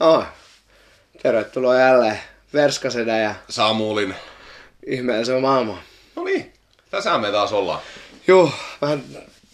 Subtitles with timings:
[0.00, 0.24] Oh.
[1.22, 2.18] Tervetuloa jälleen
[2.54, 4.14] Verskasedä ja Samulin.
[4.86, 5.78] ihmeellisen maailmaan.
[6.16, 6.52] No niin,
[6.90, 7.80] tässä me taas ollaan.
[8.28, 8.50] Juu,
[8.82, 9.02] vähän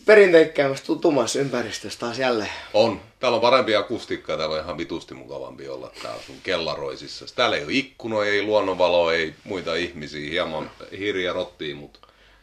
[0.06, 2.50] perinteikkäämmästä tutumassa ympäristössä taas jälleen.
[2.74, 3.00] On.
[3.20, 7.24] Täällä on parempi akustiikka, täällä on ihan vitusti mukavampi olla täällä sun kellaroisissa.
[7.34, 11.98] Täällä ei ole ikkunoja, ei luonnonvaloa, ei muita ihmisiä, hieman hirja rottii, mutta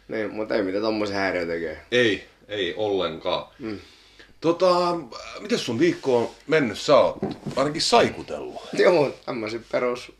[0.07, 1.81] Niin, mutta ei mitään tommosia häiriö tekee.
[1.91, 3.45] ei, ei ollenkaan.
[3.59, 3.79] Mm.
[4.43, 4.97] Tota,
[5.39, 6.79] miten sun viikko on mennyt?
[6.79, 7.17] Sä oot
[7.55, 8.61] ainakin saikutellut.
[8.73, 10.11] Joo, tämmöisen perus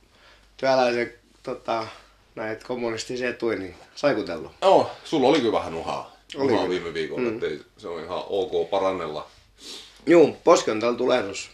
[0.58, 1.88] työläisen tota,
[2.36, 4.52] näitä kommunistisia etuja, niin saikutellut.
[4.62, 6.16] Joo, sulla oli kyllä vähän nuhaa.
[6.36, 6.80] Oli nuhaa kyllä.
[6.80, 7.34] viime viikolla, mm.
[7.34, 9.28] ettei se on ihan ok parannella.
[10.06, 11.50] Juu, poski on täällä tulehdus.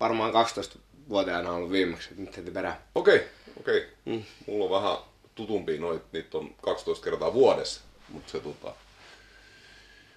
[0.00, 2.78] Varmaan 12-vuotiaana ollut viimeksi, nyt heti perään.
[2.94, 3.22] Okei,
[3.60, 3.86] okei.
[4.04, 4.22] Mm.
[4.46, 4.98] Mulla on vähän
[5.34, 8.74] tutumpia noit, niitä on 12 kertaa vuodessa, mutta se tota,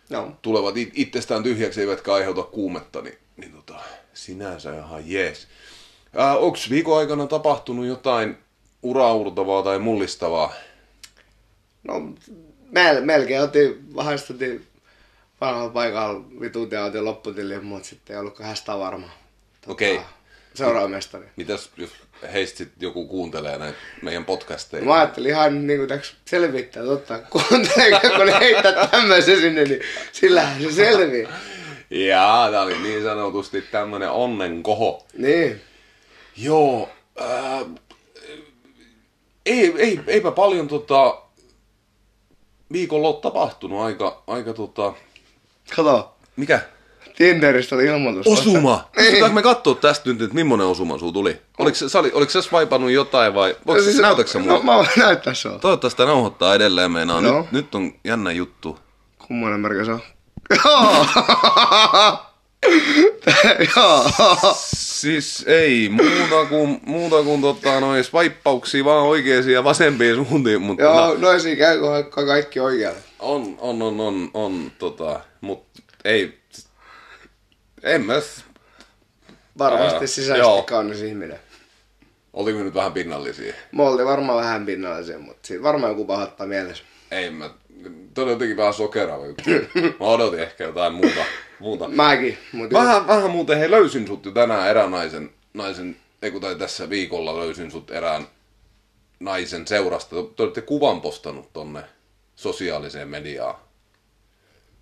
[0.10, 0.32] Joo.
[0.42, 3.80] tulevat it- itsestään tyhjäksi eivätkä aiheuta kuumetta, niin, niin tota,
[4.14, 5.48] sinänsä ihan jees.
[6.16, 8.38] Ää, onks viikon aikana tapahtunut jotain
[8.84, 10.54] uraurtavaa tai mullistavaa?
[11.84, 11.94] No,
[12.72, 14.68] mel, melkein otin, vahvistutin
[15.42, 19.08] vanhalla paikalla vitut ja otin lopputiliin, mutta sitten ei ollut hästää varma.
[19.62, 20.00] Tota, Okei.
[20.56, 21.26] Seuraava mestari.
[21.36, 21.90] Mitäs jos
[22.34, 24.86] heistä sit joku kuuntelee näitä meidän podcasteja?
[24.86, 29.82] Mä ajattelin ihan niin kuin täks selvittää, totta, kuunteleeko, kun ne heittää tämmöisen sinne, niin
[30.12, 31.28] sillähän se selvii.
[31.90, 35.06] Jaa, tää oli niin sanotusti tämmönen onnenkoho.
[35.18, 35.62] Niin.
[36.38, 36.90] Joo,
[37.20, 37.66] ää,
[39.46, 41.22] ei, ei, eipä paljon tota,
[42.72, 44.94] viikolla ole tapahtunut aika, aika tota,
[45.76, 46.60] Kato, mikä?
[47.18, 48.28] Tinderistä oli ilmoitus.
[48.28, 48.90] Osuma!
[48.96, 51.38] Pystytäänkö me katsoa tästä nyt, että millainen osuma sulla tuli?
[51.58, 54.64] Oliko, se- sä, oli, oliko sä swipannut jotain vai voiko, siis, näytätkö sä No, mulle?
[54.64, 55.60] mä voin näyttää se on.
[55.60, 57.22] Toivottavasti tämä nauhoittaa edelleen meinaa.
[57.22, 57.42] Joo.
[57.42, 58.80] Nyt, nyt on jännä juttu.
[59.28, 60.00] Kummonen merkki se on?
[64.56, 70.84] Siis ei muuta kuin, muuta kuin tota, noin swipeauksia vaan oikeisiin ja vasempiin suuntiin, mutta
[70.84, 71.80] Joo, no, noin käy,
[72.14, 73.00] kun kaikki oikealle.
[73.20, 76.40] on, on, on, on, on, tota, mutta ei,
[77.86, 78.14] en mä,
[79.58, 80.64] Varmasti Ää, sisäisesti joo.
[80.64, 81.40] kaunis ihminen.
[82.34, 83.54] olimme nyt vähän pinnallisia.
[83.72, 86.84] Mä oltiin varmaan vähän pinnallisia, mutta siitä varmaan joku pahoittaa mielessä.
[87.12, 87.50] Ei mä,
[88.14, 89.50] toi on jotenkin vähän sokeraava juttu.
[90.00, 91.26] Mä odotin ehkä jotain muuta.
[91.60, 91.88] muuta.
[91.88, 96.42] Mäkin, mutta Vähän, vähän muuten, hei löysin sut jo tänään erään naisen, naisen ei kun
[96.42, 98.28] tai tässä viikolla löysin sut erään
[99.20, 100.16] naisen seurasta.
[100.16, 101.84] Te, te olette kuvan postannut tonne
[102.36, 103.56] sosiaaliseen mediaan.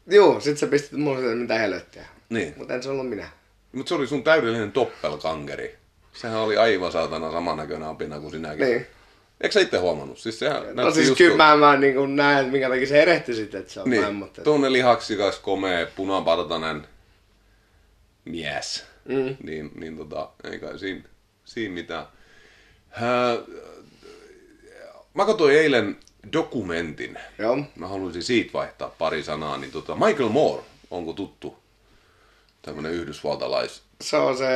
[0.08, 2.06] Joo, sit sä pistit mulle mitä helvettiä.
[2.34, 2.54] Niin.
[2.58, 3.30] Mutta en se ollut minä.
[3.72, 5.76] Mutta se oli sun täydellinen doppelgangeri.
[6.14, 8.66] Sehän oli aivan saatana samannäköinen apina kuin sinäkin.
[8.66, 8.88] Niin.
[9.42, 10.20] Eikö sä itse huomannut?
[10.20, 13.34] Siis sehän No siis just kyllä mä, mä niin kuin näen, minkä takia se erehti
[13.34, 14.42] sitten, että se on näin, Niin, mutta...
[14.42, 16.88] tuonne lihaksikas, komea, punapartainen
[18.26, 18.86] mies.
[19.06, 19.36] Mm.
[19.44, 21.04] Niin, niin tota, ei kai siinä,
[21.46, 22.06] siinä mitään.
[22.90, 23.38] Hää,
[25.14, 25.98] mä katsoin eilen
[26.34, 27.20] dokumentin.
[27.40, 27.58] Joo.
[27.76, 29.58] Mä haluaisin siitä vaihtaa pari sanaa.
[29.58, 31.63] Niin tota, Michael Moore, onko tuttu?
[32.66, 33.82] Tämmönen yhdysvaltalais.
[34.02, 34.48] Se on se...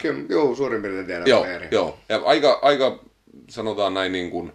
[0.00, 1.26] Kyllä, juu, suurin piirtein tiedän.
[1.26, 1.68] Joo, Eri.
[1.70, 1.98] joo.
[2.08, 2.98] Ja aika, aika,
[3.50, 4.52] sanotaan näin niin kuin,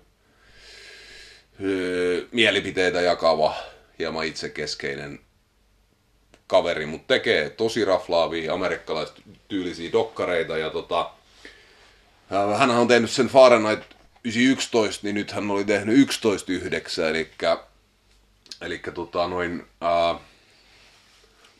[1.63, 3.55] öö, mielipiteitä jakava,
[3.99, 5.19] hieman itsekeskeinen
[6.47, 11.11] kaveri, mutta tekee tosi raflaavia amerikkalaistyylisiä dokkareita ja tota,
[12.57, 13.81] hän on tehnyt sen Fahrenheit
[14.23, 17.29] 911, niin nyt hän oli tehnyt 11.9, eli
[18.61, 20.15] eli tota noin, ää,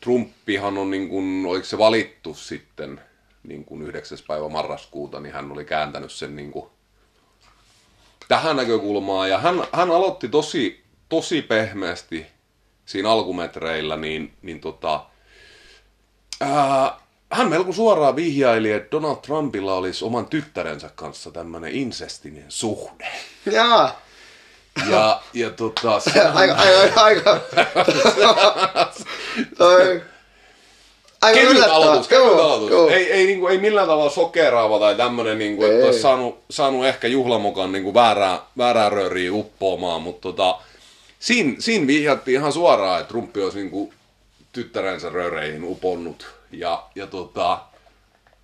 [0.00, 3.00] Trumpihan on niin kuin, oliko se valittu sitten
[3.42, 4.18] niin kuin 9.
[4.28, 6.66] päivä marraskuuta, niin hän oli kääntänyt sen niin kuin
[8.28, 9.30] tähän näkökulmaan.
[9.30, 12.26] Ja hän, hän aloitti tosi, tosi pehmeästi
[12.86, 15.04] siinä alkumetreillä, niin, niin tota,
[16.40, 16.98] ää,
[17.32, 23.06] hän melko suoraan vihjaili, että Donald Trumpilla olisi oman tyttärensä kanssa tämmöinen insestinen suhde.
[23.46, 24.00] Jaa.
[24.90, 27.40] Ja, ja tota, se, aika, aika, aika.
[29.58, 30.02] Toi.
[31.22, 31.76] Aika Kevyt yllättävää.
[31.76, 32.70] aloitus, kevyt Joo, aloitus.
[32.70, 32.88] joo.
[32.88, 35.82] Ei, ei, niinku, ei millään tavalla sokeraava tai tämmönen, niinku, että Ei.
[35.84, 40.58] olisi saanut, saanut ehkä juhlamokan niinku väärää, väärää rööriä uppoamaan, mutta tota,
[41.18, 43.92] siinä, siinä vihjattiin ihan suoraan, että Trumpi olisi niinku
[44.52, 46.26] tyttärensä rööreihin uponnut.
[46.52, 47.58] Ja, ja tota,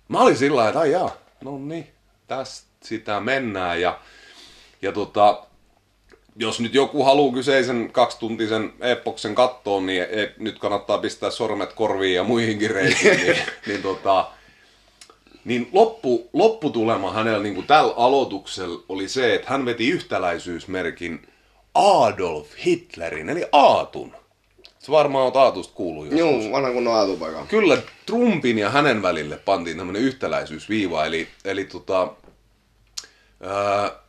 [0.07, 1.11] mä olin sillä lailla, että ai jaa,
[1.43, 1.87] no niin,
[2.27, 3.81] tästä sitä mennään.
[3.81, 3.99] Ja,
[4.81, 5.43] ja tota,
[6.35, 12.15] jos nyt joku haluaa kyseisen kaksituntisen epoksen kattoon, niin e, nyt kannattaa pistää sormet korviin
[12.15, 13.17] ja muihinkin reikiin.
[13.17, 13.37] niin,
[13.67, 14.27] niin, tota,
[15.45, 21.27] niin loppu, lopputulema hänellä niin kuin tällä aloituksella oli se, että hän veti yhtäläisyysmerkin
[21.75, 24.13] Adolf Hitlerin, eli Aatun
[24.79, 26.43] Se varmaan on taatusta kuullut joskus.
[26.43, 27.45] Joo, vanha kunnon aatupaikka.
[27.45, 32.13] Kyllä Trumpin ja hänen välille pantiin tämmöinen yhtäläisyysviiva, eli, eli tota,
[33.41, 34.04] ää,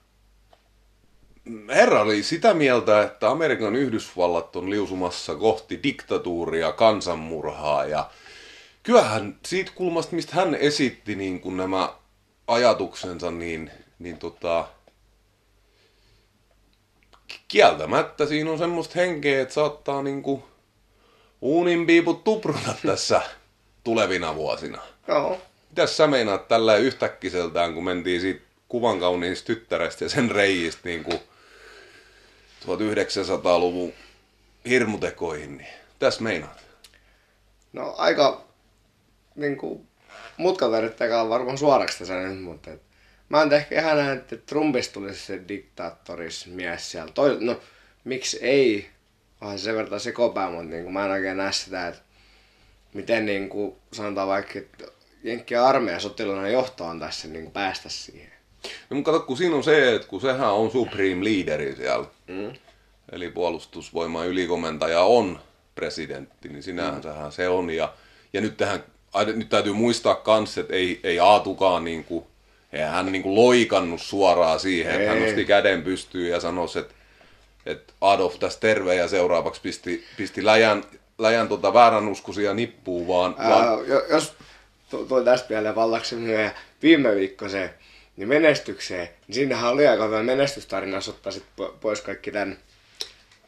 [1.68, 8.10] herra oli sitä mieltä, että Amerikan Yhdysvallat on liusumassa kohti diktatuuria, kansanmurhaa ja
[8.82, 11.94] kyllähän siitä kulmasta, mistä hän esitti niin kuin nämä
[12.46, 14.68] ajatuksensa, niin, niin tota,
[17.48, 20.42] kieltämättä siinä on semmoista henkeä, että saattaa niin kuin
[21.40, 23.20] uunin piiput tuprata tässä
[23.84, 24.82] tulevina vuosina.
[25.08, 25.40] Joo.
[25.70, 31.04] Mitäs sä meinaat tällä yhtäkkiseltään, kun mentiin siitä kuvan kauniista tyttärestä ja sen reijistä niin
[31.04, 31.20] kuin
[32.64, 33.92] 1900-luvun
[34.68, 35.68] hirmutekoihin, niin
[35.98, 36.66] tässä meinaat?
[37.72, 38.44] No aika
[39.36, 39.86] niinku
[40.36, 42.82] mutkalta yrittäkään varmaan suoraksi tässä nyt, mutta et,
[43.28, 47.12] mä en ehkä ihan näe, että Trumpista tulisi se diktaattoris mies siellä.
[47.12, 47.60] Toi, no,
[48.04, 48.90] miksi ei?
[49.40, 52.02] Onhan se sen verran sekopää, mutta niinku, mä en oikein näe sitä, että
[52.94, 54.84] miten niinku, sanotaan vaikka, että
[55.22, 58.35] Jenkkien sotilainen johto on tässä niinku päästä siihen.
[58.90, 62.52] No, mutta kato, kun siinä on se, että kun sehän on supreme leaderi siellä, Mm.
[63.12, 65.38] eli puolustusvoiman ylikomentaja on
[65.74, 67.30] presidentti, niin sinähän mm.
[67.30, 67.70] se on.
[67.70, 67.92] Ja,
[68.32, 68.84] ja nyt, tähän,
[69.34, 72.24] nyt täytyy muistaa kans, että ei, ei Aatukaan niin kuin,
[72.72, 75.26] eihän hän niin kuin loikannut suoraan siihen, että hän Ei.
[75.26, 76.94] nosti käden pystyyn ja sanoi, että,
[77.66, 80.84] että Adolf tässä terve ja seuraavaksi pisti, pisti läjän,
[81.18, 84.34] läjän tota vääränuskoisia nippuun, vaan, vaan Ää, jo- jos
[84.90, 87.74] tuli tästä vielä vallaksi myöhään viime viikko se,
[88.16, 92.58] niin menestykseen, niin siinähän oli aika hyvä menestystarina, jos ottaa sit po- pois kaikki tämän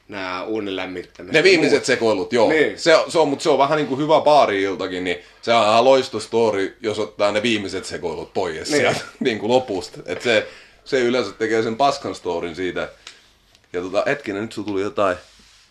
[0.09, 1.33] nämä uunin lämmittämiset.
[1.33, 2.49] Ne viimeiset sekoilut, joo.
[2.49, 2.79] Niin.
[2.79, 5.85] Se, se on, mutta se on vähän niin kuin hyvä baari-iltakin, niin se on ihan
[5.85, 8.83] loistostori, jos ottaa ne viimeiset sekoilut pois niin.
[8.83, 8.95] Niin.
[8.95, 9.99] sieltä niin kuin lopusta.
[10.07, 10.47] Et se,
[10.85, 12.89] se yleensä tekee sen paskan storin siitä.
[13.73, 15.17] Ja tota, hetkinen, nyt sulla tuli jotain.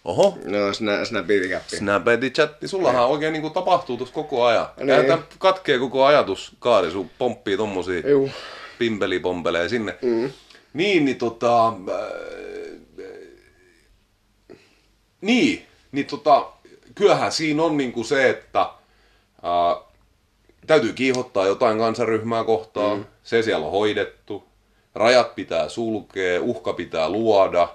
[0.05, 1.77] Oho, No, sinä, sinä piirikäppi.
[1.77, 4.67] Snapchat chatti, sullahan oikein niin kuin tapahtuu tuossa koko ajan.
[4.77, 5.07] Niin.
[5.07, 5.23] Niin.
[5.39, 8.29] katkee koko ajatus, kaari, sun pomppii tommosia Juu.
[8.79, 9.97] Pimpelipompelee sinne.
[10.01, 10.29] Mm.
[10.74, 11.68] Niin, niin tota...
[11.68, 11.74] Äh,
[15.21, 16.51] niin, niin tota,
[16.95, 19.88] kyllähän siinä on niinku se, että äh,
[20.68, 22.97] täytyy kiihottaa jotain kansaryhmää kohtaan.
[22.97, 23.06] Mm.
[23.24, 24.44] Se siellä on hoidettu.
[24.95, 27.69] Rajat pitää sulkea, uhka pitää luoda.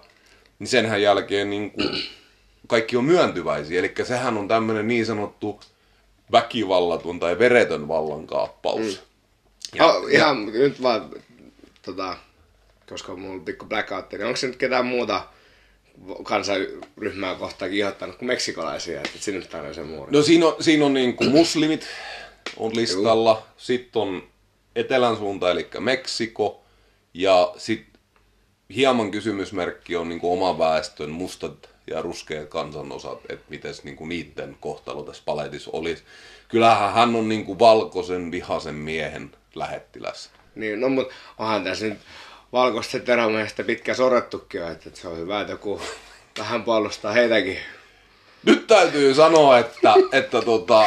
[0.58, 1.82] Niin senhän jälkeen niinku
[2.66, 3.78] kaikki on myöntyväisiä.
[3.78, 5.60] Eli sehän on tämmöinen niin sanottu
[6.32, 8.81] väkivallaton tai veretön vallankaappaus.
[8.81, 9.12] Mm.
[9.74, 11.10] Ja, oh, ihan nyt vaan,
[11.82, 12.16] tota,
[12.88, 15.28] koska mulla on pikku blackout, niin onko se nyt ketään muuta
[16.22, 20.12] kansaryhmää kohtaan kiihottanut kuin meksikolaisia, että sinne tarvitsee sen muuri?
[20.12, 21.86] No siinä on, siinä on niin kuin muslimit
[22.56, 24.22] on listalla, sitten on
[24.76, 26.62] etelän suunta, eli Meksiko,
[27.14, 28.00] ja sitten
[28.75, 34.08] hieman kysymysmerkki on niin kuin oman väestön mustat ja ruskeat kansanosat, että miten niin kuin
[34.08, 36.02] niiden kohtalo tässä paletissa olisi.
[36.48, 40.31] Kyllähän hän on niin kuin valkoisen vihaisen miehen lähettiläs.
[40.54, 41.99] Niin, no mut onhan tässä nyt
[42.52, 45.81] valkoista terämiestä pitkä sorrettukin jo, että se on hyvä, että joku
[46.38, 47.58] vähän puolustaa heitäkin.
[48.46, 50.84] Nyt täytyy sanoa, että, että tota,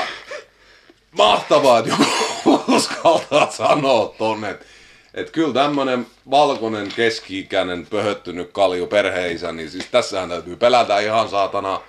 [1.11, 4.49] mahtavaa, että joku uskaltaa sanoa tonne.
[4.49, 4.65] Että
[5.13, 11.81] et kyllä tämmönen valkoinen keski-ikäinen pöhöttynyt kalju perheisä, niin siis tässähän täytyy pelätä ihan saatana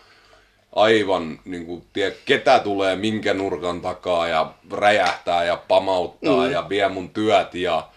[0.76, 6.52] aivan, niin kuin, tie, ketä tulee minkä nurkan takaa ja räjähtää ja pamauttaa mm.
[6.52, 7.88] ja vie mun työt ja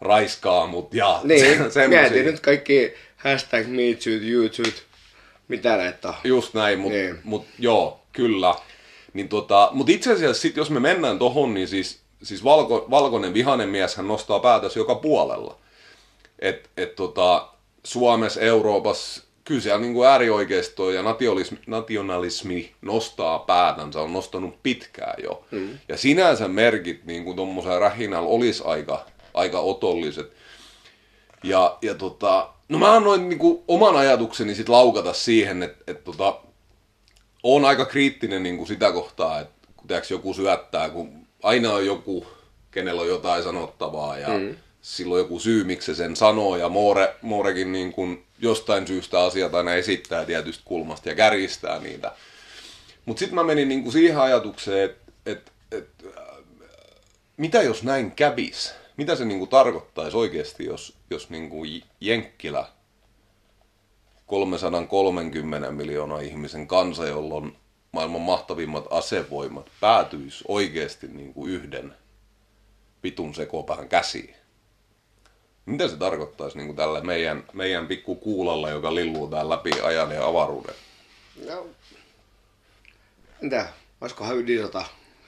[0.00, 1.88] raiskaa mut ja Niin, semmosia.
[1.88, 4.72] mietin nyt kaikki hashtag me too, you too,
[5.48, 6.14] mitä näitä on.
[6.24, 7.18] Just näin, mutta Niin.
[7.24, 8.54] mut, joo, kyllä.
[9.12, 13.34] Niin tota, mutta itse asiassa sit, jos me mennään tohon, niin siis, siis valko, valkoinen
[13.34, 15.56] vihainen mies hän nostaa päätös joka puolella.
[16.38, 17.48] Et, et tota,
[17.84, 25.44] Suomessa, Euroopassa, kyllä siellä niin äärioikeisto ja nationalismi, nationalismi nostaa päätänsä, on nostanut pitkään jo.
[25.50, 25.78] Mm.
[25.88, 30.32] Ja sinänsä merkit niin kuin tuommoisella rähinällä olisi aika, aika otolliset.
[31.42, 36.40] Ja, ja tota, no mä annoin niinku oman ajatukseni sit laukata siihen, että et tota,
[37.42, 42.26] on aika kriittinen niinku sitä kohtaa, että kun joku syöttää, kun aina on joku,
[42.70, 44.56] kenellä on jotain sanottavaa ja mm.
[44.82, 49.54] Silloin joku syy, miksi se sen sanoo ja Moore, Moorekin niin kuin jostain syystä asiat
[49.54, 52.12] aina esittää tietystä kulmasta ja kärjistää niitä.
[53.04, 56.36] Mutta sitten mä menin niinku siihen ajatukseen, että et, et, äh,
[57.36, 58.74] mitä jos näin kävis?
[58.96, 62.66] Mitä se niinku tarkoittaisi oikeasti, jos, jos niinku J- Jenkkilä
[64.26, 67.56] 330 miljoonaa ihmisen kansa, jolla on
[67.92, 71.94] maailman mahtavimmat asevoimat, päätyisi oikeasti niinku yhden
[73.02, 74.39] vitun sekopään käsiin?
[75.70, 80.26] Mitä se tarkoittaisi niinku tälle meidän, meidän pikku kuulalla, joka lilluu täällä läpi ajan ja
[80.26, 80.74] avaruuden?
[81.46, 81.66] No,
[83.40, 83.68] Mitä?
[84.00, 84.84] Olisikohan ydisota?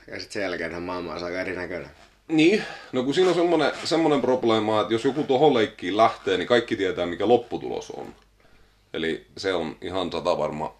[0.07, 1.89] Ja sitten sen jälkeen maailma olisi aika erinäköinen.
[2.27, 6.47] Niin, no kun siinä on semmoinen, semmoinen probleema, että jos joku tuohon leikkiin lähtee, niin
[6.47, 8.15] kaikki tietää, mikä lopputulos on.
[8.93, 10.75] Eli se on ihan sata varma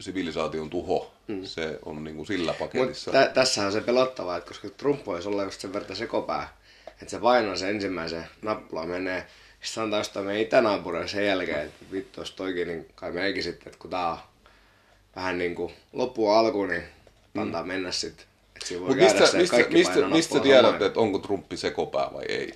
[0.00, 1.12] sivilisaation tuho.
[1.26, 1.44] Mm.
[1.44, 3.10] Se on niin kuin sillä paketissa.
[3.10, 6.56] Mutta tä- tässä on se pelottavaa, että koska Trump voisi olla just sen verran sekopää,
[7.02, 9.26] että se painaa se ensimmäisen nappula menee,
[9.62, 13.66] sitten antaa jostain meidän itänaapureille sen jälkeen, että vittu, jos toikin, niin kai meikin sitten,
[13.66, 14.18] että kun tää on
[15.16, 16.82] vähän niin kuin loppu alku, niin
[17.38, 17.68] antaa mm.
[17.68, 18.26] mennä sitten.
[18.56, 21.56] Että siinä voi käydä mistä, se, mistä, kaikki mistä, mistä nappulaa tiedät, että onko Trumpi
[21.56, 22.54] sekopää vai ei?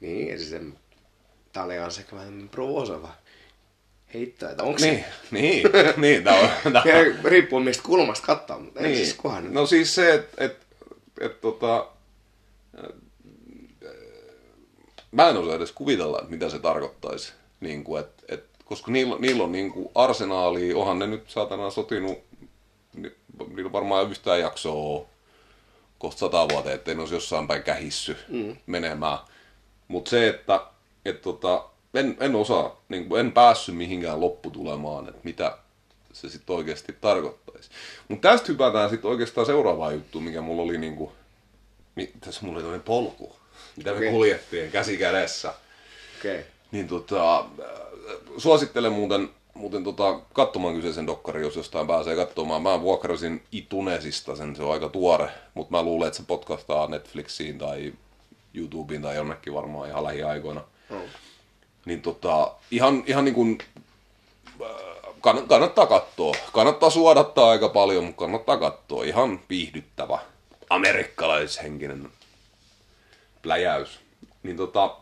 [0.00, 0.60] Niin, ja se
[1.52, 3.14] tää oli kanssa ehkä vähän provosoiva
[4.14, 5.62] heitto, että onko Niin, niin,
[5.96, 6.24] niin.
[6.24, 6.98] Tää on, tää se...
[6.98, 7.24] on.
[7.24, 8.96] Riippuu mistä kulmasta katsoa, mutta ei Niin.
[8.96, 9.52] siis kunhan nyt.
[9.52, 10.66] No siis se, että et,
[11.20, 11.86] et, tota,
[15.14, 17.32] mä en osaa edes kuvitella, että mitä se tarkoittaisi.
[17.60, 21.70] Niin kuin, et, et, koska niillä, niillä on niin kuin arsenaali, onhan ne nyt saatana
[21.70, 22.18] sotinut,
[22.94, 23.12] ni-
[23.48, 25.06] niillä on varmaan yhtään jaksoa
[25.98, 28.56] kohta sata vuotta, ettei ne olisi jossain päin kähissy mm.
[28.66, 29.18] menemään.
[29.88, 30.60] Mutta se, että
[31.04, 35.58] et, tota, en, en osaa, niin kuin, en päässyt mihinkään lopputulemaan, että mitä
[36.12, 37.70] se sitten oikeasti tarkoittaisi.
[38.08, 41.12] Mutta tästä hypätään sitten oikeastaan seuraavaan juttuun, mikä mulla oli niinku,
[41.94, 43.36] mi, tässä mulla oli polku,
[43.76, 45.54] mitä me kuljettiin käsi kädessä.
[46.18, 46.38] Okay.
[46.72, 47.46] Niin tota, äh,
[48.38, 52.62] suosittelen muuten, muuten tota, katsomaan kyseisen dokkari, jos jostain pääsee katsomaan.
[52.62, 57.58] Mä vuokrasin Itunesista sen, se on aika tuore, mutta mä luulen, että se podcastaa Netflixiin
[57.58, 57.92] tai
[58.54, 60.60] YouTubeen tai jonnekin varmaan ihan lähiaikoina.
[60.90, 61.02] Oh.
[61.86, 63.58] Niin tota, ihan, ihan niin kuin,
[65.26, 66.34] kann- kannattaa katsoa.
[66.52, 69.04] Kannattaa suodattaa aika paljon, mutta kannattaa katsoa.
[69.04, 70.18] Ihan viihdyttävä
[70.70, 72.10] amerikkalaishenkinen
[73.44, 74.00] pläjäys.
[74.42, 74.96] Niin tota,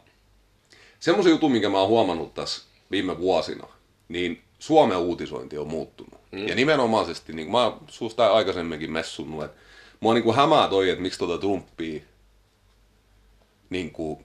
[1.00, 3.66] semmoisen jutun, minkä mä oon huomannut tässä viime vuosina,
[4.08, 6.20] niin Suomen uutisointi on muuttunut.
[6.32, 6.48] Mm.
[6.48, 9.60] Ja nimenomaisesti, niin mä oon susta aikaisemminkin messunut, että
[10.00, 12.02] mua niin kuin hämää toi, että miksi tuota Trumpia,
[13.70, 14.24] niin kuin,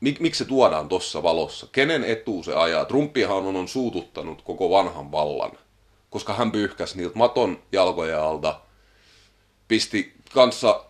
[0.00, 1.66] mik, miksi se tuodaan tossa valossa?
[1.72, 2.84] Kenen etu se ajaa?
[2.84, 5.52] Trumpihan on, on suututtanut koko vanhan vallan,
[6.10, 8.60] koska hän pyyhkäsi niiltä maton jalkojen alta,
[9.68, 10.84] pisti kanssa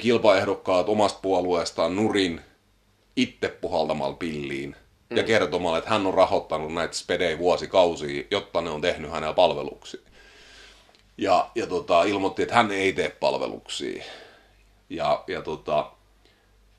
[0.00, 2.40] kilpaehdokkaat omasta puolueestaan nurin
[3.16, 4.76] itse puhaltamalla pilliin
[5.10, 5.16] mm.
[5.16, 10.00] ja kertomalla, että hän on rahoittanut näitä spedejä vuosikausia, jotta ne on tehnyt hänellä palveluksia.
[11.18, 14.04] Ja, ja tota, ilmoitti, että hän ei tee palveluksia.
[14.90, 15.92] Ja, ja tota,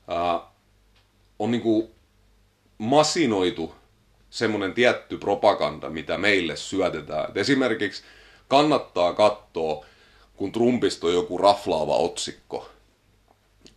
[0.08, 0.40] ää,
[1.38, 1.90] on niinku
[2.78, 3.74] masinoitu
[4.30, 7.30] semmoinen tietty propaganda, mitä meille syötetään.
[7.30, 8.02] Et esimerkiksi
[8.48, 9.84] kannattaa katsoa,
[10.36, 12.68] kun Trumpista on joku raflaava otsikko,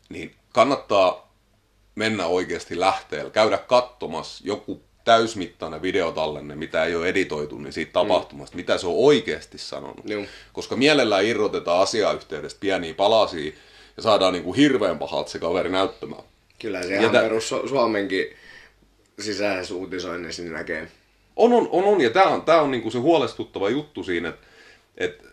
[0.10, 1.32] niin kannattaa
[1.96, 8.56] mennä oikeasti lähteellä, käydä katsomassa joku täysmittainen videotallenne, mitä ei ole editoitu, niin siitä tapahtumasta,
[8.56, 8.60] mm.
[8.60, 10.10] mitä se on oikeasti sanonut.
[10.10, 10.24] Joo.
[10.54, 13.52] Koska mielellään irrotetaan asiayhteydestä pieniä palasia
[13.98, 16.24] ja saadaan niin kuin hirveän pahalta se kaveri näyttämään.
[16.60, 18.26] Kyllä se Ja ihan tä- perus Su- Suomenkin
[19.20, 20.88] sisäisessä uutisoinnissa niin näkee.
[21.36, 22.02] On, on, on, on.
[22.02, 24.48] ja tämä on, tää on niinku se huolestuttava juttu siinä, että
[24.98, 25.26] et,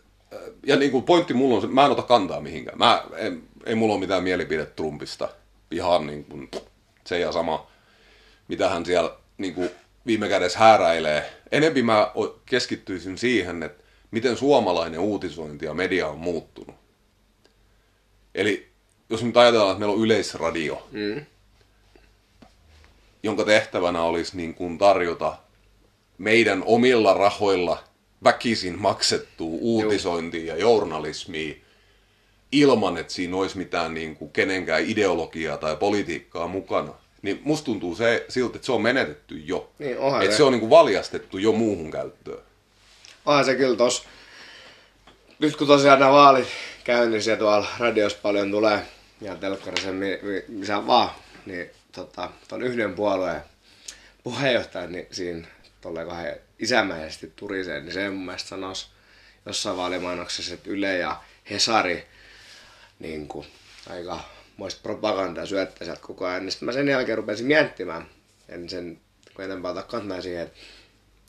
[0.67, 2.79] ja niinku pointti mulla on se, mä en ota kantaa mihinkään.
[2.79, 5.28] Mä, en, ei mulla ole mitään mielipidettä Trumpista.
[5.71, 6.50] Ihan niin kuin
[7.07, 7.66] se ja sama,
[8.49, 9.71] mitä hän siellä niinku
[10.07, 11.33] viime kädessä hääräilee.
[11.52, 12.12] Enempi mä
[12.47, 16.76] keskittyisin siihen, että miten suomalainen uutisointi ja media on muuttunut.
[18.35, 18.69] Eli
[19.11, 21.25] jos nyt ajatellaan, että meillä on yleisradio, Mm.
[23.23, 25.37] jonka tehtävänä olisi niin kuin tarjota
[26.19, 27.85] meidän omilla rahoilla
[28.25, 31.54] väkisin maksettua uutisointia ja journalismia
[32.52, 36.94] ilman, että siinä olisi mitään niin kuin kenenkään ideologiaa tai politiikkaa mukana.
[37.23, 39.71] Niin musta tuntuu se, siltä, että se on menetetty jo.
[39.78, 40.37] Niin, että se.
[40.37, 42.42] se on niin kuin valjastettu jo muuhun käyttöön.
[43.26, 44.04] Onhan se kyllä tos.
[45.38, 46.49] Nyt kun tosiaan nämä vaalit
[46.85, 48.87] käynnissä ja tuolla radios paljon tulee
[49.21, 51.11] ja telkkarissa mi- mi- missä vaan,
[51.47, 53.42] niin tota, ton yhden puolueen
[54.25, 55.47] puheenjohtaja, niin siinä
[55.80, 58.87] tolleen kahden isämäisesti turisee, niin se mun mielestä sanoisi
[59.47, 62.06] jossain vaalimainoksessa, että Yle ja Hesari
[63.02, 63.47] niin kuin,
[63.90, 64.21] aika
[64.56, 66.42] moista propagandaa syöttää sieltä koko ajan.
[66.42, 68.06] Niin sitten mä sen jälkeen rupesin miettimään,
[68.49, 69.00] en sen
[69.35, 70.59] kuitenkaan ota kantaa siihen, että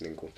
[0.01, 0.33] niin kuin,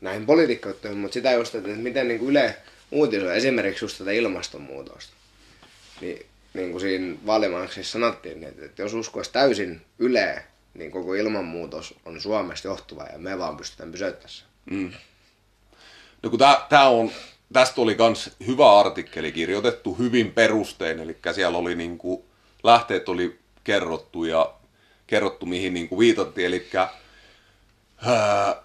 [0.00, 2.56] näihin poliitikkoihin, mutta sitä just, että miten niin kuin Yle
[2.90, 5.12] uutisoi esimerkiksi just tätä ilmastonmuutosta.
[6.00, 10.42] Niin, niin kuin siinä vaalimainoksessa sanottiin, niin että, että jos uskoisi täysin Yleä,
[10.74, 14.46] niin koko ilmanmuutos on Suomesta johtuva ja me vaan pystytään pysäyttämään sen.
[16.22, 17.10] No kun tää on,
[17.52, 22.24] tästä oli kans hyvä artikkeli kirjoitettu hyvin perustein, eli siellä oli niinku,
[22.62, 24.54] lähteet oli kerrottu ja
[25.06, 26.70] kerrottu mihin niinku viitattiin, eli
[28.06, 28.62] ää,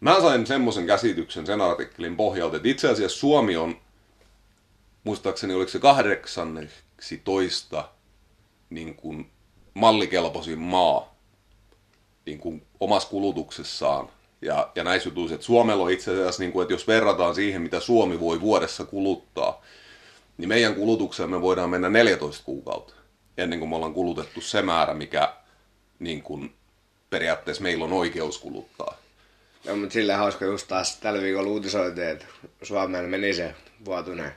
[0.00, 3.80] mä sain semmoisen käsityksen sen artikkelin pohjalta, että itse asiassa Suomi on,
[5.04, 7.88] muistaakseni oliko se kahdeksanneksi toista
[8.70, 9.30] niin kuin
[9.74, 11.14] mallikelpoisin maa
[12.26, 14.08] niin kuin omassa kulutuksessaan.
[14.42, 17.62] Ja, ja näissä jutuissa, että Suomella on itse asiassa, niin kuin, että jos verrataan siihen,
[17.62, 19.62] mitä Suomi voi vuodessa kuluttaa,
[20.38, 22.98] niin meidän kulutukseen me voidaan mennä 14 kuukautta
[23.38, 25.34] ennen kuin me ollaan kulutettu se määrä, mikä
[25.98, 26.54] niin kuin,
[27.10, 28.98] periaatteessa meillä on oikeus kuluttaa.
[29.64, 32.26] No, mutta sillä hauska just taas tällä viikolla uutisoitiin, että
[32.62, 33.54] Suomeen meni se
[33.84, 34.32] vuotuinen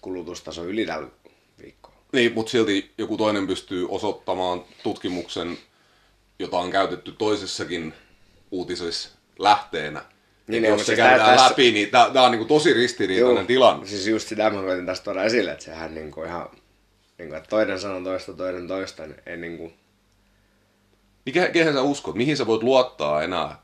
[0.00, 1.08] kulutustaso yli tällä
[1.62, 1.94] viikkoa.
[2.12, 5.58] Niin, mutta silti joku toinen pystyy osoittamaan tutkimuksen,
[6.38, 7.94] jota on käytetty toisessakin
[8.50, 10.02] uutisissa lähteenä.
[10.46, 11.50] Niin, niin, jos se siis käydään tässä...
[11.50, 13.86] läpi, niin tämä on niinku tosi ristiriitainen Joo, tilanne.
[13.86, 16.48] Siis just sitä mä koitin tästä tuoda esille, että sehän niinku ihan,
[17.18, 19.72] niinku, että toinen sanoo toista, toinen toista, niin ei niinku...
[21.26, 22.14] Mikä, kehen sä uskot?
[22.14, 23.62] Mihin sä voit luottaa enää?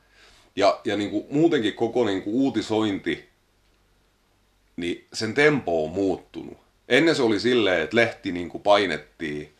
[0.56, 3.28] Ja, ja niinku, muutenkin koko niinku, uutisointi,
[4.76, 6.58] niin sen tempo on muuttunut.
[6.88, 9.54] Ennen se oli silleen, että lehti niinku, painettiin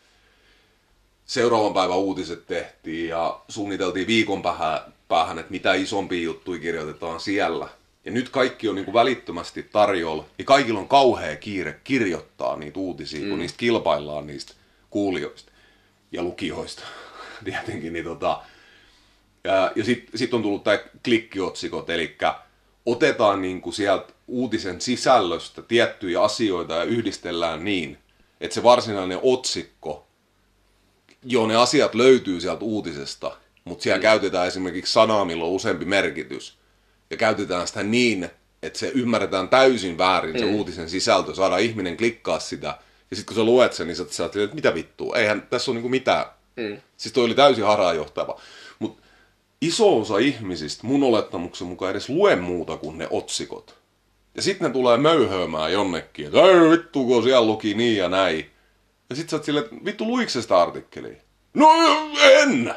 [1.25, 4.79] seuraavan päivän uutiset tehtiin ja suunniteltiin viikon päähän,
[5.13, 7.67] päähän että mitä isompia juttuja kirjoitetaan siellä.
[8.05, 12.79] Ja nyt kaikki on niin kuin välittömästi tarjolla ja kaikilla on kauhea kiire kirjoittaa niitä
[12.79, 13.29] uutisia, mm.
[13.29, 14.53] kun niistä kilpaillaan niistä
[14.89, 15.51] kuulijoista
[16.11, 16.83] ja lukijoista
[17.45, 17.93] tietenkin.
[17.93, 18.41] Niin tota,
[19.43, 22.17] ja, ja sitten sit on tullut tämä klikkiotsikot, eli
[22.85, 27.97] otetaan niin kuin sieltä uutisen sisällöstä tiettyjä asioita ja yhdistellään niin,
[28.41, 30.07] että se varsinainen otsikko
[31.25, 34.01] joo, ne asiat löytyy sieltä uutisesta, mutta siellä mm.
[34.01, 36.57] käytetään esimerkiksi sanaa, millä on useampi merkitys.
[37.09, 38.29] Ja käytetään sitä niin,
[38.63, 40.55] että se ymmärretään täysin väärin, se mm.
[40.55, 42.77] uutisen sisältö, saadaan ihminen klikkaa sitä.
[43.11, 45.75] Ja sitten kun sä luet sen, niin sä ajattelet, että mitä vittua, eihän tässä ole
[45.75, 46.25] niinku mitään.
[46.55, 46.77] Mm.
[46.97, 48.41] Siis toi oli täysin harhaanjohtava.
[48.79, 49.03] Mutta
[49.61, 53.75] iso osa ihmisistä mun olettamuksen mukaan edes lue muuta kuin ne otsikot.
[54.35, 56.37] Ja sitten ne tulee möyhöömään jonnekin, että
[56.71, 58.49] vittu, kun siellä luki niin ja näin.
[59.09, 61.15] Ja sit sä oot silleen, että vittu luiko sitä artikkelia?
[61.53, 61.69] No
[62.21, 62.75] en!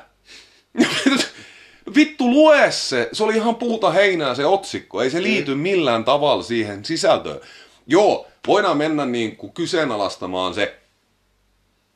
[1.96, 3.08] vittu lue se!
[3.12, 5.02] Se oli ihan puuta heinää se otsikko.
[5.02, 5.60] Ei se liity mm.
[5.60, 7.40] millään tavalla siihen sisältöön.
[7.86, 10.80] Joo, voidaan mennä niin kuin kyseenalaistamaan se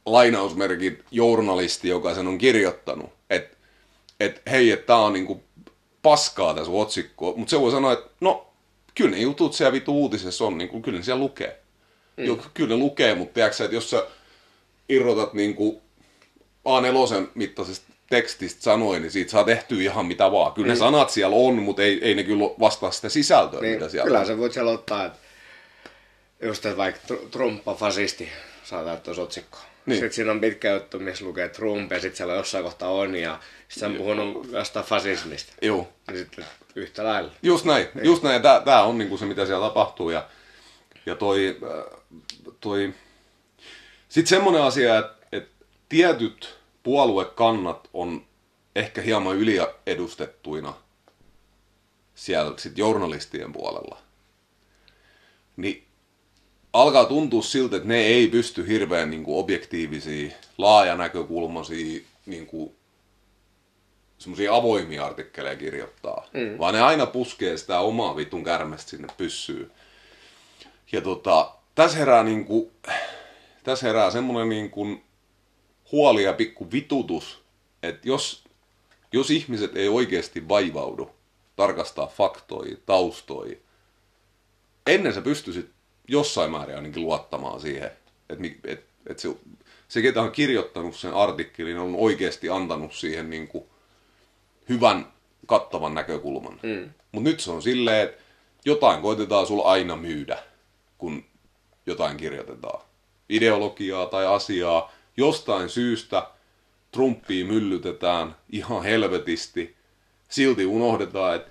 [0.06, 3.10] lainausmerkit journalisti, joka sen on kirjoittanut.
[3.30, 3.56] Että
[4.20, 5.42] et, hei, että tää on niin kuin
[6.02, 7.34] paskaa tässä otsikko.
[7.36, 8.46] Mutta se voi sanoa, että no,
[8.94, 11.60] kyllä ne jutut siellä vittu uutisessa on, niin kuin, kyllä ne siellä lukee.
[12.16, 12.24] Mm.
[12.24, 14.06] Jo, kyllä ne lukee, mutta tiedätkö, että jos sä
[14.88, 15.80] irrotat niin kuin
[16.68, 20.52] A4 mittaisesta tekstistä sanoin, niin siitä saa tehtyä ihan mitä vaan.
[20.52, 20.74] Kyllä niin.
[20.74, 24.06] ne sanat siellä on, mutta ei, ei ne kyllä vastaa sitä sisältöä, niin, mitä siellä
[24.06, 24.26] Kyllä on.
[24.26, 25.18] se voit siellä ottaa, että
[26.42, 28.28] just että vaikka Trumpa fasisti
[28.64, 29.60] saa tuossa otsikkoa.
[29.86, 29.96] Niin.
[29.96, 33.40] Sitten siinä on pitkä juttu, missä lukee Trump ja sitten siellä jossain kohtaa on ja
[33.68, 35.52] sitten on puhunut jostain fasismista.
[35.62, 35.88] Joo.
[36.08, 36.44] Ja sitten
[36.74, 37.32] yhtä lailla.
[37.42, 38.06] Just näin, niin.
[38.06, 38.42] just näin.
[38.42, 40.10] Ja tämä on niinku se, mitä siellä tapahtuu.
[40.10, 40.28] Ja,
[41.06, 42.00] ja toi, äh,
[42.60, 42.94] toi
[44.08, 45.19] sitten semmoinen asia, että
[45.90, 48.26] tietyt puoluekannat on
[48.76, 50.74] ehkä hieman yliedustettuina
[52.14, 53.98] siellä sit journalistien puolella.
[55.56, 55.86] Niin
[56.72, 62.74] alkaa tuntua siltä, että ne ei pysty hirveän niin kuin objektiivisia, laajanäkökulmaisia, niin kuin,
[64.18, 66.26] semmoisia avoimia artikkeleja kirjoittaa.
[66.32, 66.58] Mm.
[66.58, 69.72] Vaan ne aina puskee sitä omaa vitun kärmestä sinne pyssyyn.
[70.92, 72.70] Ja tota, tässä herää niin kuin,
[73.64, 75.04] tässä herää semmoinen niin kuin
[75.92, 77.42] huoli ja pikku vitutus,
[77.82, 78.44] että jos,
[79.12, 81.10] jos ihmiset ei oikeasti vaivaudu
[81.56, 83.56] tarkastaa faktoja, taustoja,
[84.86, 85.70] ennen sä pystyisit
[86.08, 87.90] jossain määrin ainakin luottamaan siihen,
[88.30, 89.36] että et, et se,
[89.88, 93.64] se, ketä on kirjoittanut sen artikkelin, on oikeasti antanut siihen niin kuin
[94.68, 95.12] hyvän,
[95.46, 96.60] kattavan näkökulman.
[96.62, 96.90] Mm.
[97.12, 98.22] Mutta nyt se on silleen, että
[98.64, 100.42] jotain koitetaan sulla aina myydä,
[100.98, 101.24] kun
[101.86, 102.82] jotain kirjoitetaan
[103.28, 106.26] ideologiaa tai asiaa, jostain syystä
[106.92, 109.76] Trumpia myllytetään ihan helvetisti,
[110.28, 111.50] silti unohdetaan, että,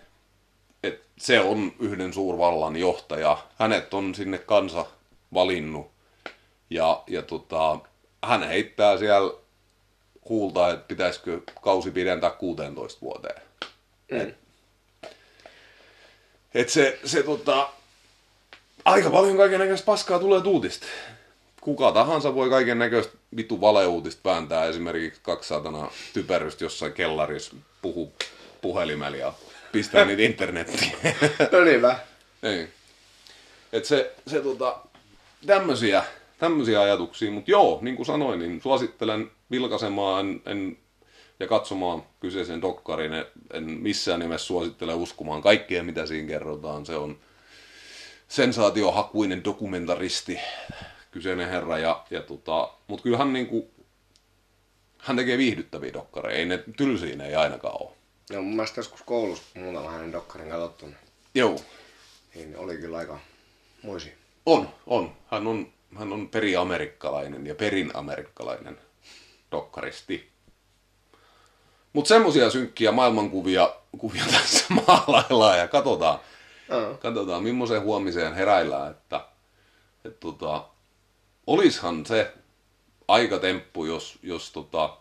[0.84, 3.38] että se on yhden suurvallan johtaja.
[3.60, 4.86] Hänet on sinne kansa
[5.34, 5.92] valinnut
[6.70, 7.80] ja, ja tota,
[8.24, 9.34] hän heittää siellä
[10.30, 13.42] huulta, että pitäisikö kausi pidentää 16 vuoteen.
[14.12, 14.20] Mm.
[14.20, 14.38] Et,
[16.54, 17.70] et se, se tota,
[18.86, 20.88] aika paljon kaiken paskaa tulee tuutista
[21.62, 28.14] kuka tahansa voi kaiken näköistä vitu valeuutista vääntää esimerkiksi kaksi satana typerystä jossain kellarissa puhu
[28.62, 29.34] puhelimella ja
[29.72, 30.92] pistää niitä internettiin.
[31.52, 32.00] no niinpä.
[32.42, 32.70] Niin.
[33.74, 34.80] Et se, se tota,
[35.46, 36.04] tämmösiä,
[36.40, 40.78] tämmösiä ajatuksia, mutta joo, niin kuin sanoin, niin suosittelen vilkaisemaan, en, en
[41.40, 43.14] ja katsomaan kyseisen dokkarin.
[43.54, 46.86] En missään nimessä suosittele uskomaan kaikkea, mitä siinä kerrotaan.
[46.86, 47.20] Se on
[48.28, 50.40] sensaatiohakuinen dokumentaristi,
[51.12, 51.78] kyseinen herra.
[51.78, 53.72] Ja, ja tota, Mutta kyllä hän, niinku,
[54.98, 56.38] hän tekee viihdyttäviä dokkareja.
[56.38, 57.92] Ei ne tylsiä ei ainakaan ole.
[58.32, 60.86] No mun mielestä joskus koulussa muutama hänen dokkarin katsottu,
[61.36, 61.60] Joo.
[62.36, 63.20] niin oli kyllä aika
[63.82, 64.14] muisi.
[64.46, 65.14] On, on.
[65.32, 68.78] Hän on, hän on periamerikkalainen ja perinamerikkalainen
[69.52, 70.30] dokkaristi.
[71.94, 76.20] Mutta semmoisia synkkiä maailmankuvia kuvia tässä maalaillaan ja katsotaan,
[76.70, 76.94] Aa.
[76.94, 79.26] katsotaan millaiseen huomiseen heräillään, että,
[80.06, 80.70] että tota,
[81.48, 82.34] olishan se
[83.08, 84.98] aikatemppu, jos, jos tota,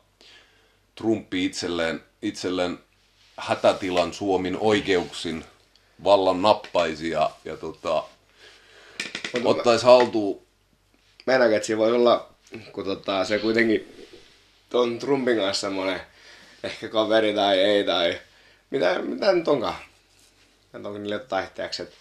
[0.95, 2.79] Trumpi itselleen, itselleen
[3.37, 5.45] hätätilan Suomin oikeuksin
[6.05, 8.05] vallan nappaisi ja, ja tota,
[9.45, 10.43] ottaisi haltuun.
[11.27, 12.31] Meinaanko, että siinä voisi olla,
[12.73, 14.07] kun tota, se kuitenkin
[14.71, 16.01] ton Trumpin kanssa semmonen
[16.63, 18.21] ehkä kaveri tai ei tai
[18.71, 19.77] mitä, mitä nyt onkaan.
[20.75, 21.97] Että onko niille jotain ehtiäksi, että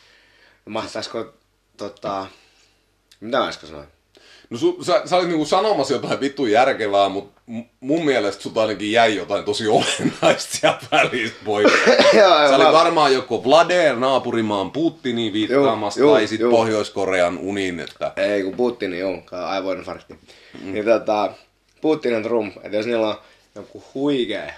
[0.65, 1.33] mahtaisiko
[1.77, 2.27] tota,
[3.19, 3.96] mitä mä äsken sanoin?
[4.49, 7.41] No su, sä, sä olit niinku sanomassa jotain vittu järkevää, mutta
[7.79, 11.71] mun mielestä sut ainakin jäi jotain tosi olennaista sieltä välistä pois.
[12.19, 16.51] Joo, Sä olit varmaan joko Vladimir naapurimaan Putiniin viittaamassa Joo, joo, tai sitten joo.
[16.51, 20.13] Pohjois-Korean uniin, että Ei, kun Putin, joo, aivoinfarkti.
[20.61, 20.73] Mm.
[20.73, 21.31] Niin tota,
[21.81, 23.17] Putin ja Trump, että jos niillä on
[23.55, 24.53] joku huikea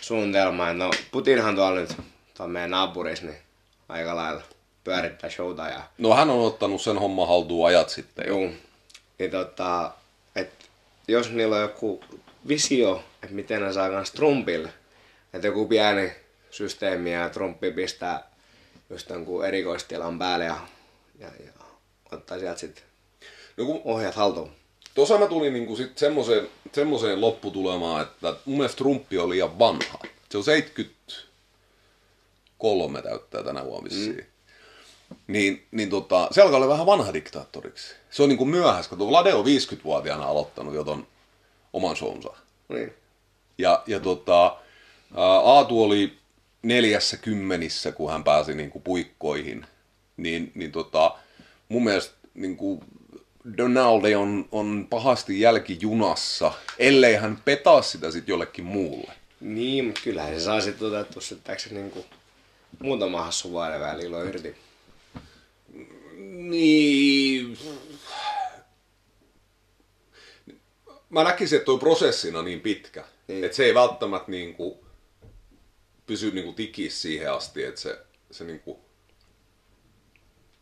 [0.00, 1.96] suunnitelma, että no Putinhan tuolla nyt,
[2.36, 3.38] tuolla meidän naapurissa, niin
[3.88, 4.42] aika lailla
[4.84, 8.24] pyörittää showta ja no hän on ottanut sen homman haltuun ajat sitten.
[8.28, 8.50] jo.
[9.18, 9.92] Niin tota,
[10.36, 10.64] että
[11.08, 12.04] jos niillä on joku
[12.48, 14.72] visio, että miten ne saa kans Trumpille,
[15.32, 16.12] että joku pieni
[16.50, 18.30] systeemi ja Trumpi pistää
[18.90, 20.56] just jonkun erikoistilan päälle ja,
[21.18, 21.52] ja, ja
[22.12, 22.84] ottaa sieltä sitten
[23.56, 24.50] No kun ohjat haltuun.
[24.94, 29.98] Tuossa mä tulin niinku sit semmoseen, semmoseen lopputulemaan, että mun mielestä Trumpi on liian vanha.
[30.30, 34.16] Se on 73 täyttää tänä vuonna vissiin.
[34.16, 34.24] Mm.
[35.26, 37.94] Niin, niin tota, se alkaa olla vähän vanha diktaattoriksi.
[38.10, 41.06] Se on niinku myöhässä, kun Vlade on 50-vuotiaana aloittanut jo ton
[41.72, 42.32] oman shownsa.
[42.68, 42.94] Niin.
[43.58, 44.56] Ja, ja tota,
[45.44, 46.18] Aatu oli
[46.62, 49.66] neljässä kymmenissä, kun hän pääsi niin kuin puikkoihin.
[50.16, 51.14] Niin, niin tota,
[51.68, 52.80] mun mielestä niin kuin
[53.56, 59.12] Donaldi on, on pahasti jälkijunassa, ellei hän petaa sitä sitten jollekin muulle.
[59.40, 62.04] Niin, mutta kyllähän se saa sitten otettu sitten se niinku
[62.78, 64.56] muutama hassu vuoden välillä irti.
[66.32, 67.58] Niin...
[71.10, 73.44] Mä näkisin, että toi prosessina niin pitkä, Niin.
[73.44, 74.78] että se ei välttämättä niin kuin
[76.06, 77.98] pysy niin kuin tikis siihen asti, että se,
[78.30, 78.78] se niin kuin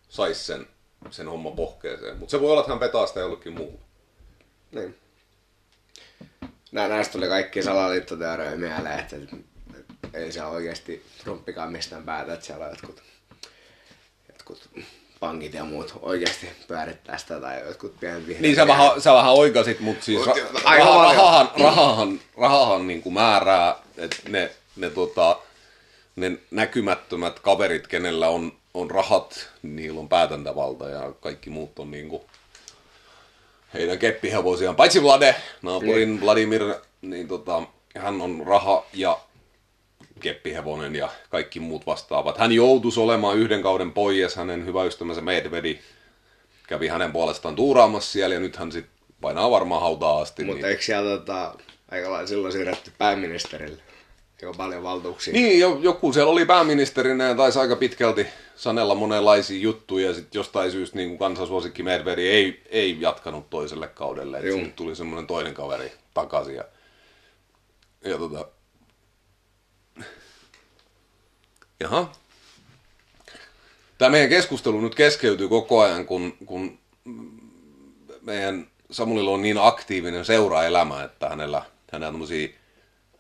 [0.09, 0.67] saisi sen,
[1.11, 2.17] sen homman pohkeeseen.
[2.17, 3.81] Mutta se voi olla, että hän petaa sitä jollekin muulle.
[4.73, 4.97] Niin.
[6.73, 9.17] Nä, näistä tuli kaikki salaliittoteorioita mieleen, että
[10.15, 13.03] ei se oikeasti Trumpikaan mistään päätä, että siellä on jotkut,
[14.29, 14.71] jotkut
[15.21, 18.43] pankit ja muut oikeasti pyörittää sitä tai jotkut pienet vihreät.
[18.43, 23.77] Niin sä vähän, sä vähän oikasit, mutta siis ra- rahahan, rahahan, rahahan niin kuin määrää,
[23.97, 25.39] että ne, ne, tota,
[26.17, 32.09] ne näkymättömät kaverit, kenellä on, on rahat, niillä on päätäntävalta ja kaikki muut on niin
[32.09, 32.23] kuin
[33.75, 34.77] heidän keppihevosiaan.
[34.77, 37.63] Paitsi Vlade, naapurin Vladimir, niin tota,
[37.97, 39.21] hän on raha ja
[40.21, 42.39] keppihevonen ja kaikki muut vastaavat.
[42.39, 45.79] Hän joutuisi olemaan yhden kauden pois, hänen hyvä ystävänsä Medvedi
[46.71, 50.45] kävi hänen puolestaan tuuraamassa siellä ja nyt hän sitten painaa varmaan hautaa asti.
[50.45, 51.55] Mutta niin, eikö siellä tota,
[51.91, 53.83] aika lailla silloin siirretty pääministerille?
[54.43, 55.33] Aika paljon valtuuksia.
[55.33, 60.39] niin jo, joku siellä oli pääministerinä ja taisi aika pitkälti sanella monenlaisia juttuja ja sitten
[60.39, 64.39] jostain syystä niin kuin kansansuosikki Medvedi ei, ei jatkanut toiselle kaudelle.
[64.39, 64.57] Et Juu.
[64.57, 66.65] sitten tuli semmoinen toinen kaveri takaisin ja,
[68.05, 68.49] ja tota...
[71.81, 72.13] Jaha.
[73.99, 76.79] Tämä meidän keskustelu nyt keskeytyy koko ajan, kun, kun
[78.23, 81.63] meidän Samulilla on niin aktiivinen seuraelämä, että hänellä,
[81.93, 82.49] hänellä on tämmöisiä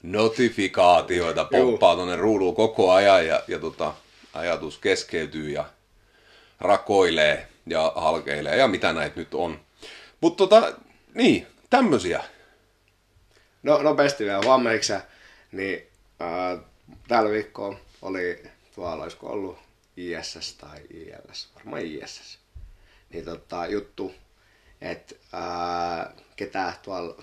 [0.02, 3.94] notifikaatioita pomppaa tuonne ruuduun koko ajan ja, ja tota,
[4.32, 5.64] ajatus keskeytyy ja
[6.60, 9.60] rakoilee ja halkeilee ja mitä näitä nyt on.
[10.20, 10.72] Mutta tota,
[11.14, 12.24] niin, tämmösiä.
[13.62, 14.92] No nopeasti vielä vammeiksi,
[15.52, 15.86] niin
[16.20, 16.58] ää,
[17.08, 18.42] tällä viikkoa oli
[18.74, 19.58] tuolla, olisiko ollut
[19.96, 22.38] ISS tai ILS, varmaan ISS.
[23.10, 24.14] Niin tota, juttu,
[24.80, 25.14] että
[26.36, 27.22] ketä tuolla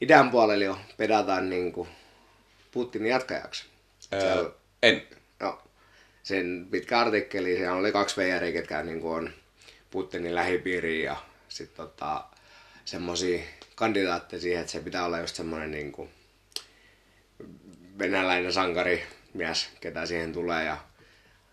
[0.00, 1.88] idän puolella jo pedataan niinku
[2.70, 3.64] Putinin jatkajaksi.
[4.12, 4.50] Öö,
[4.82, 5.02] en.
[5.40, 5.62] No,
[6.22, 9.30] sen pitkä artikkeli, siellä oli kaksi veijariä, ketkä niin on
[9.90, 11.16] Putinin lähipiiriin ja
[11.48, 12.24] sitten tota,
[12.84, 16.10] semmosia kandidaatteja siihen, että se pitää olla just semmoinen niin kuin,
[17.98, 19.02] venäläinen sankari
[19.36, 20.76] mies, ketä siihen tulee ja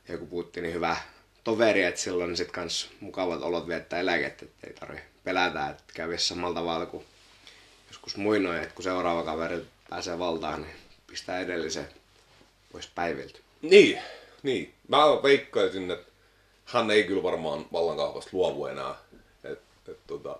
[0.09, 0.97] joku Putinin hyvä
[1.43, 5.83] toveri, että silloin on sitten kans mukavat olot viettää eläkettä, että ei tarvi pelätä, että
[5.93, 7.05] kävisi samalla tavalla kuin
[7.87, 10.75] joskus muinoin, että kun seuraava kaveri pääsee valtaan, niin
[11.07, 11.87] pistää edellisen
[12.71, 13.39] pois päiviltä.
[13.61, 13.99] Niin,
[14.43, 14.73] niin.
[14.87, 16.11] Mä veikkaisin, että
[16.65, 18.95] hän ei kyllä varmaan vallankahvasta luovu enää.
[19.43, 20.39] Et, et, tota,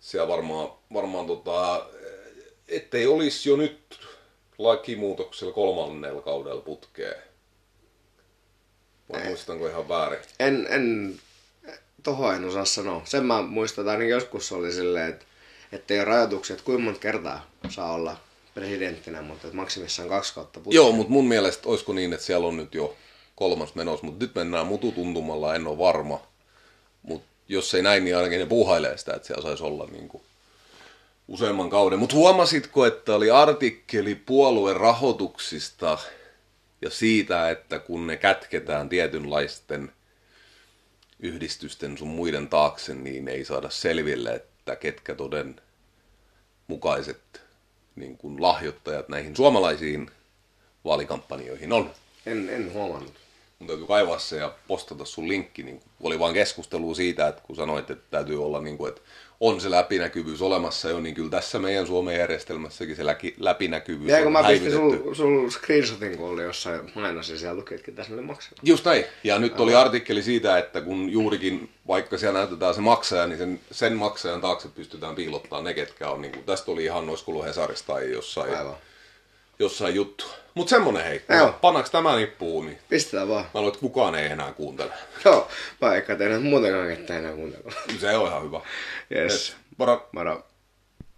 [0.00, 1.86] siellä varmaan, varmaan tota,
[2.68, 4.00] ettei olisi jo nyt
[4.62, 7.12] lakimuutoksella kolmannella kaudella putkea.
[9.12, 10.18] Vai muistanko ihan väärin?
[10.38, 11.14] En, en,
[12.02, 13.02] toho en osaa sanoa.
[13.04, 15.24] Sen mä muistan, että ainakin joskus oli silleen, että,
[15.72, 18.16] että ei ole rajoituksia, että kuinka monta kertaa saa olla
[18.54, 20.76] presidenttinä, mutta että maksimissaan kaksi kautta putkea.
[20.76, 22.96] Joo, mutta mun mielestä olisiko niin, että siellä on nyt jo
[23.36, 26.26] kolmas menossa, mutta nyt mennään mututuntumalla, en ole varma.
[27.02, 30.22] Mutta jos ei näin, niin ainakin ne puuhailee sitä, että siellä saisi olla niin kuin
[31.30, 31.98] useamman kauden.
[31.98, 35.98] Mutta huomasitko, että oli artikkeli puolueen rahoituksista
[36.82, 39.92] ja siitä, että kun ne kätketään tietynlaisten
[41.20, 45.60] yhdistysten sun muiden taakse, niin ei saada selville, että ketkä toden
[46.66, 47.42] mukaiset
[47.96, 50.10] niin kuin lahjoittajat näihin suomalaisiin
[50.84, 51.90] vaalikampanjoihin on.
[52.26, 53.14] En, en huomannut.
[53.60, 55.62] Mun täytyy kaivaa se ja postata sun linkki.
[55.62, 59.00] Niin oli vain keskustelu siitä, että kun sanoit, että täytyy olla, niin kuin, että
[59.40, 64.18] on se läpinäkyvyys olemassa jo, niin kyllä tässä meidän Suomen järjestelmässäkin se läki, läpinäkyvyys Ja
[64.18, 67.84] kun on mä pistin sul, sul screenshotin, kun oli jossain mainossa, ja siellä luki, että
[67.84, 68.52] ketä sinne maksaa.
[68.62, 69.04] Just näin.
[69.24, 73.60] Ja nyt oli artikkeli siitä, että kun juurikin, vaikka siellä näytetään se maksaja, niin sen,
[73.70, 76.22] sen maksajan taakse pystytään piilottamaan ne, ketkä on.
[76.22, 78.76] Niin kuin, tästä oli ihan olisiko Hesarissa tai jossain, Aivan.
[79.58, 80.24] jossain juttu.
[80.54, 81.22] Mutta semmonen hei.
[81.28, 81.52] Joo.
[81.60, 83.44] Pannaks tämä nippuun, niin Pistetään vaan.
[83.44, 84.92] mä luulen, että kukaan ei enää kuuntele.
[85.24, 85.48] Joo,
[85.80, 87.72] vaikka teidän muutenkaan ketään enää kuuntella.
[88.00, 88.60] Se on ihan hyvä.
[89.16, 89.56] Yes.
[89.78, 90.08] Moro.
[90.12, 90.44] Moro.